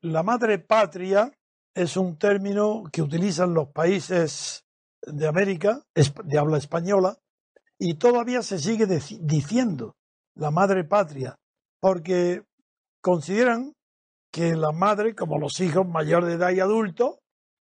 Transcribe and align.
La 0.00 0.22
madre 0.22 0.58
patria 0.58 1.32
es 1.74 1.96
un 1.96 2.18
término 2.18 2.84
que 2.92 3.02
utilizan 3.02 3.54
los 3.54 3.68
países 3.68 4.64
de 5.02 5.26
América, 5.26 5.82
de 5.94 6.38
habla 6.38 6.58
española, 6.58 7.18
y 7.78 7.94
todavía 7.94 8.42
se 8.42 8.58
sigue 8.58 8.86
diciendo 9.20 9.96
la 10.34 10.50
madre 10.50 10.84
patria, 10.84 11.38
porque 11.80 12.44
consideran 13.00 13.74
que 14.32 14.54
la 14.54 14.72
madre, 14.72 15.14
como 15.14 15.38
los 15.38 15.58
hijos 15.60 15.86
mayores 15.86 16.28
de 16.28 16.34
edad 16.34 16.50
y 16.50 16.60
adultos, 16.60 17.18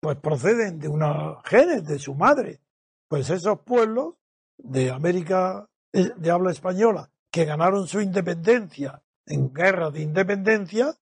pues 0.00 0.16
proceden 0.18 0.78
de 0.78 0.88
una 0.88 1.40
genes 1.44 1.84
de 1.86 1.98
su 1.98 2.14
madre. 2.14 2.60
Pues 3.08 3.30
esos 3.30 3.60
pueblos 3.60 4.14
de 4.58 4.90
América 4.90 5.66
eh, 5.92 6.10
de 6.16 6.30
habla 6.30 6.52
española 6.52 7.10
que 7.30 7.44
ganaron 7.44 7.86
su 7.86 8.00
independencia 8.00 9.02
en 9.26 9.52
guerras 9.52 9.92
de 9.92 10.02
independencia, 10.02 10.94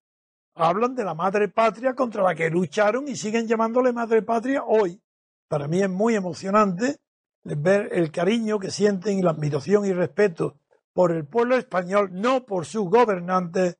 hablan 0.55 0.95
de 0.95 1.03
la 1.03 1.13
madre 1.13 1.47
patria 1.49 1.93
contra 1.95 2.23
la 2.23 2.35
que 2.35 2.49
lucharon 2.49 3.07
y 3.07 3.15
siguen 3.15 3.47
llamándole 3.47 3.91
madre 3.91 4.21
patria 4.21 4.63
hoy. 4.63 5.01
Para 5.47 5.67
mí 5.67 5.81
es 5.81 5.89
muy 5.89 6.15
emocionante 6.15 6.97
ver 7.43 7.89
el 7.91 8.11
cariño 8.11 8.59
que 8.59 8.71
sienten 8.71 9.19
y 9.19 9.21
la 9.21 9.31
admiración 9.31 9.85
y 9.85 9.93
respeto 9.93 10.57
por 10.93 11.11
el 11.11 11.25
pueblo 11.25 11.57
español, 11.57 12.09
no 12.13 12.45
por 12.45 12.65
sus 12.65 12.89
gobernantes 12.89 13.77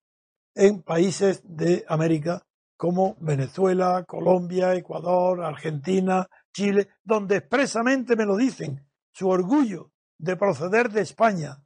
en 0.56 0.82
países 0.82 1.42
de 1.44 1.86
América 1.88 2.46
como 2.76 3.16
Venezuela, 3.20 4.04
Colombia, 4.06 4.76
Ecuador, 4.76 5.44
Argentina, 5.44 6.28
Chile, 6.52 6.90
donde 7.04 7.38
expresamente 7.38 8.16
me 8.16 8.26
lo 8.26 8.36
dicen, 8.36 8.86
su 9.12 9.30
orgullo 9.30 9.92
de 10.18 10.36
proceder 10.36 10.90
de 10.90 11.02
España. 11.02 11.64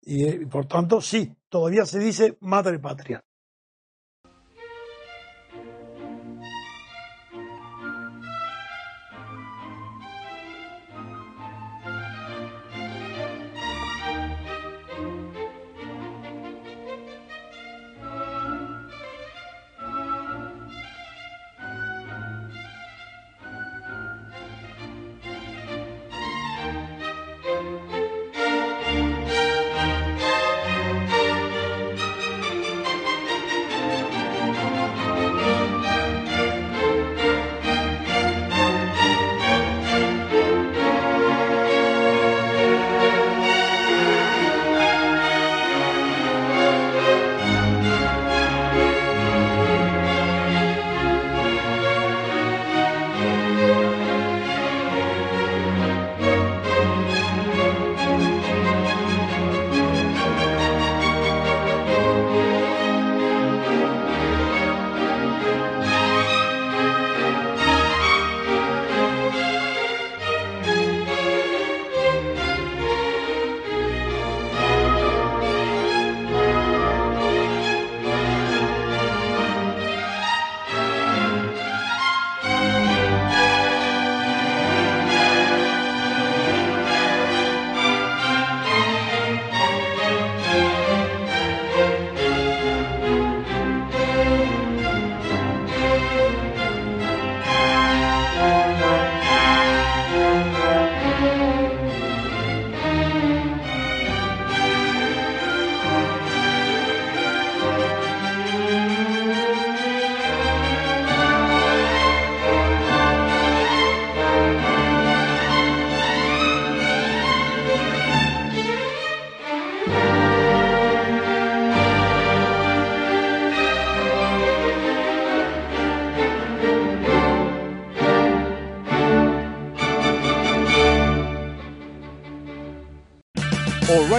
Y 0.00 0.24
eh, 0.24 0.46
por 0.46 0.66
tanto, 0.66 1.00
sí, 1.00 1.36
todavía 1.48 1.84
se 1.84 1.98
dice 1.98 2.38
madre 2.40 2.78
patria. 2.78 3.22